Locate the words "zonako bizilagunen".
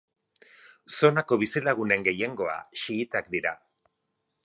0.95-2.07